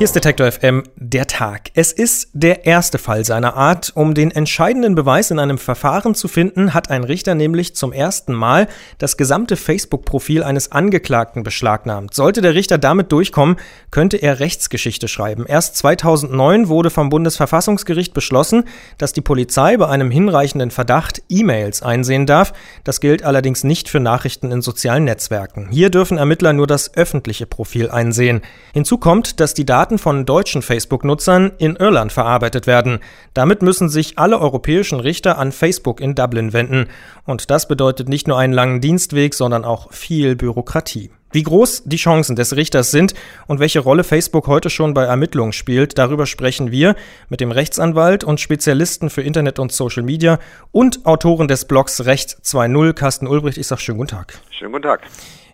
[0.00, 1.72] Hier ist Detektor FM, der Tag.
[1.74, 3.92] Es ist der erste Fall seiner Art.
[3.94, 8.32] Um den entscheidenden Beweis in einem Verfahren zu finden, hat ein Richter nämlich zum ersten
[8.32, 8.66] Mal
[8.96, 12.14] das gesamte Facebook-Profil eines Angeklagten beschlagnahmt.
[12.14, 13.56] Sollte der Richter damit durchkommen,
[13.90, 15.44] könnte er Rechtsgeschichte schreiben.
[15.46, 18.64] Erst 2009 wurde vom Bundesverfassungsgericht beschlossen,
[18.96, 22.54] dass die Polizei bei einem hinreichenden Verdacht E-Mails einsehen darf.
[22.84, 25.68] Das gilt allerdings nicht für Nachrichten in sozialen Netzwerken.
[25.70, 28.40] Hier dürfen Ermittler nur das öffentliche Profil einsehen.
[28.72, 33.00] Hinzu kommt, dass die Daten Daten von deutschen Facebook-Nutzern in Irland verarbeitet werden.
[33.34, 36.86] Damit müssen sich alle europäischen Richter an Facebook in Dublin wenden.
[37.24, 41.10] Und das bedeutet nicht nur einen langen Dienstweg, sondern auch viel Bürokratie.
[41.32, 43.14] Wie groß die Chancen des Richters sind
[43.46, 46.96] und welche Rolle Facebook heute schon bei Ermittlungen spielt, darüber sprechen wir
[47.28, 50.40] mit dem Rechtsanwalt und Spezialisten für Internet und Social Media
[50.72, 53.58] und Autoren des Blogs Recht 2.0, Carsten Ulbricht.
[53.58, 54.40] Ich sage schönen guten Tag.
[54.50, 55.02] Schönen guten Tag.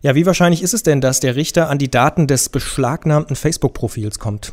[0.00, 4.18] Ja, wie wahrscheinlich ist es denn, dass der Richter an die Daten des beschlagnahmten Facebook-Profils
[4.18, 4.52] kommt?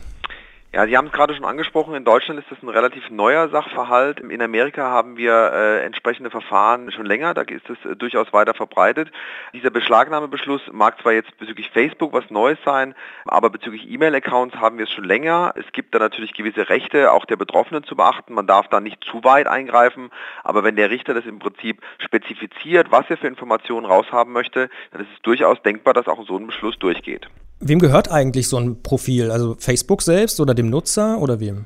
[0.75, 4.19] Ja, Sie haben es gerade schon angesprochen, in Deutschland ist das ein relativ neuer Sachverhalt.
[4.19, 8.55] In Amerika haben wir äh, entsprechende Verfahren schon länger, da ist es äh, durchaus weiter
[8.55, 9.11] verbreitet.
[9.53, 14.85] Dieser Beschlagnahmebeschluss mag zwar jetzt bezüglich Facebook was Neues sein, aber bezüglich E-Mail-Accounts haben wir
[14.85, 15.53] es schon länger.
[15.55, 18.33] Es gibt da natürlich gewisse Rechte auch der Betroffenen zu beachten.
[18.33, 20.09] Man darf da nicht zu weit eingreifen,
[20.43, 25.01] aber wenn der Richter das im Prinzip spezifiziert, was er für Informationen raushaben möchte, dann
[25.01, 27.29] ist es durchaus denkbar, dass auch so ein Beschluss durchgeht.
[27.65, 29.31] Wem gehört eigentlich so ein Profil?
[29.31, 31.65] Also Facebook selbst oder dem Nutzer oder wem?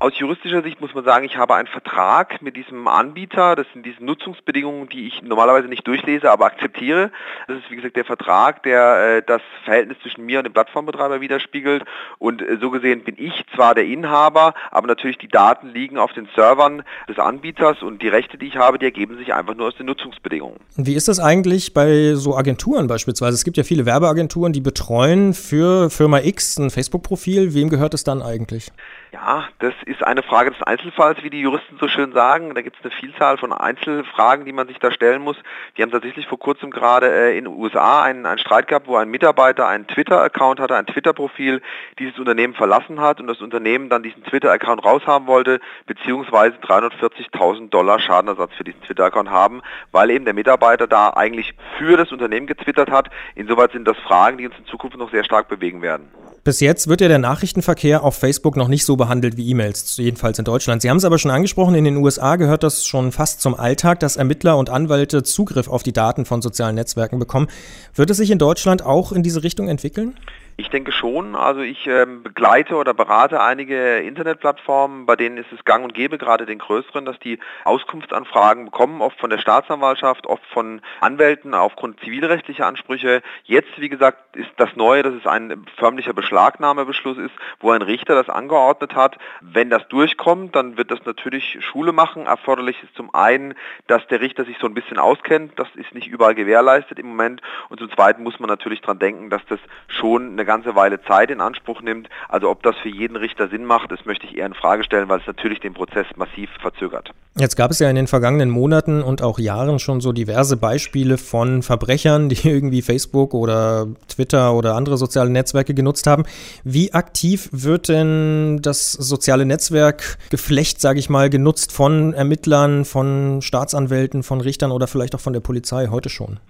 [0.00, 3.56] Aus juristischer Sicht muss man sagen, ich habe einen Vertrag mit diesem Anbieter.
[3.56, 7.10] Das sind diese Nutzungsbedingungen, die ich normalerweise nicht durchlese, aber akzeptiere.
[7.48, 11.20] Das ist wie gesagt der Vertrag, der äh, das Verhältnis zwischen mir und dem Plattformbetreiber
[11.20, 11.84] widerspiegelt.
[12.18, 16.12] Und äh, so gesehen bin ich zwar der Inhaber, aber natürlich die Daten liegen auf
[16.12, 19.66] den Servern des Anbieters und die Rechte, die ich habe, die ergeben sich einfach nur
[19.66, 20.60] aus den Nutzungsbedingungen.
[20.76, 23.34] Wie ist das eigentlich bei so Agenturen beispielsweise?
[23.34, 27.52] Es gibt ja viele Werbeagenturen, die betreuen für Firma X ein Facebook-Profil.
[27.52, 28.70] Wem gehört es dann eigentlich?
[29.12, 32.54] Ja, das ist eine Frage des Einzelfalls, wie die Juristen so schön sagen.
[32.54, 35.36] Da gibt es eine Vielzahl von Einzelfragen, die man sich da stellen muss.
[35.74, 38.96] Wir haben tatsächlich vor kurzem gerade äh, in den USA einen, einen Streit gehabt, wo
[38.96, 41.62] ein Mitarbeiter einen Twitter-Account hatte, ein Twitter-Profil,
[41.98, 47.98] dieses Unternehmen verlassen hat und das Unternehmen dann diesen Twitter-Account raushaben wollte, beziehungsweise 340.000 Dollar
[47.98, 52.90] Schadenersatz für diesen Twitter-Account haben, weil eben der Mitarbeiter da eigentlich für das Unternehmen getwittert
[52.90, 53.08] hat.
[53.34, 56.10] Insoweit sind das Fragen, die uns in Zukunft noch sehr stark bewegen werden.
[56.48, 60.38] Bis jetzt wird ja der Nachrichtenverkehr auf Facebook noch nicht so behandelt wie E-Mails, jedenfalls
[60.38, 60.80] in Deutschland.
[60.80, 64.00] Sie haben es aber schon angesprochen, in den USA gehört das schon fast zum Alltag,
[64.00, 67.48] dass Ermittler und Anwälte Zugriff auf die Daten von sozialen Netzwerken bekommen.
[67.94, 70.14] Wird es sich in Deutschland auch in diese Richtung entwickeln?
[70.60, 71.36] Ich denke schon.
[71.36, 76.18] Also ich ähm, begleite oder berate einige Internetplattformen, bei denen ist es gang und gäbe,
[76.18, 82.00] gerade den größeren, dass die Auskunftsanfragen bekommen, oft von der Staatsanwaltschaft, oft von Anwälten aufgrund
[82.00, 83.22] zivilrechtlicher Ansprüche.
[83.44, 88.16] Jetzt, wie gesagt, ist das Neue, dass es ein förmlicher Beschlagnahmebeschluss ist, wo ein Richter
[88.16, 89.16] das angeordnet hat.
[89.40, 92.26] Wenn das durchkommt, dann wird das natürlich Schule machen.
[92.26, 93.54] Erforderlich ist zum einen,
[93.86, 95.52] dass der Richter sich so ein bisschen auskennt.
[95.56, 97.42] Das ist nicht überall gewährleistet im Moment.
[97.68, 101.30] Und zum Zweiten muss man natürlich dran denken, dass das schon eine ganze Weile Zeit
[101.30, 102.08] in Anspruch nimmt.
[102.28, 105.08] Also ob das für jeden Richter Sinn macht, das möchte ich eher in Frage stellen,
[105.08, 107.10] weil es natürlich den Prozess massiv verzögert.
[107.36, 111.18] Jetzt gab es ja in den vergangenen Monaten und auch Jahren schon so diverse Beispiele
[111.18, 116.24] von Verbrechern, die irgendwie Facebook oder Twitter oder andere soziale Netzwerke genutzt haben.
[116.64, 124.22] Wie aktiv wird denn das soziale Netzwerkgeflecht, sage ich mal, genutzt von Ermittlern, von Staatsanwälten,
[124.22, 126.40] von Richtern oder vielleicht auch von der Polizei heute schon?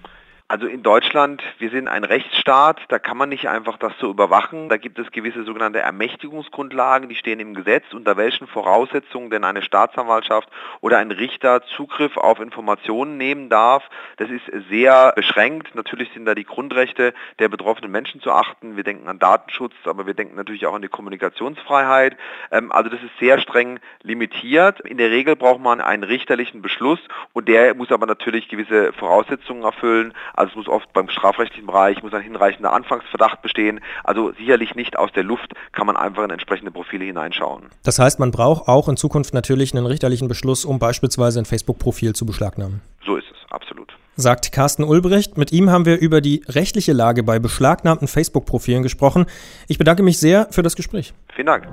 [0.51, 4.71] Also in Deutschland, wir sind ein Rechtsstaat, da kann man nicht einfach das so überwachen.
[4.71, 9.61] Da gibt es gewisse sogenannte Ermächtigungsgrundlagen, die stehen im Gesetz, unter welchen Voraussetzungen denn eine
[9.61, 10.49] Staatsanwaltschaft
[10.81, 13.91] oder ein Richter Zugriff auf Informationen nehmen darf.
[14.17, 15.75] Das ist sehr beschränkt.
[15.75, 18.75] Natürlich sind da die Grundrechte der betroffenen Menschen zu achten.
[18.75, 22.17] Wir denken an Datenschutz, aber wir denken natürlich auch an die Kommunikationsfreiheit.
[22.51, 24.81] Ähm, also das ist sehr streng limitiert.
[24.81, 27.01] In der Regel braucht man einen richterlichen Beschluss
[27.35, 30.15] und der muss aber natürlich gewisse Voraussetzungen erfüllen.
[30.39, 33.81] Also es muss oft beim strafrechtlichen Bereich muss ein hinreichender Anfangsverdacht bestehen.
[34.05, 37.65] Also sicherlich nicht aus der Luft kann man einfach in entsprechende Profile hineinschauen.
[37.83, 42.13] Das heißt, man braucht auch in Zukunft natürlich einen richterlichen Beschluss, um beispielsweise ein Facebook-Profil
[42.13, 42.83] zu beschlagnahmen.
[43.05, 43.93] So ist es, absolut.
[44.15, 45.37] Sagt Carsten Ulbricht.
[45.39, 49.27] Mit ihm haben wir über die rechtliche Lage bei beschlagnahmten Facebook-Profilen gesprochen.
[49.67, 51.15] Ich bedanke mich sehr für das Gespräch.
[51.35, 51.67] Vielen Dank.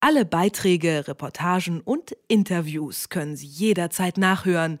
[0.00, 4.80] Alle Beiträge, Reportagen und Interviews können Sie jederzeit nachhören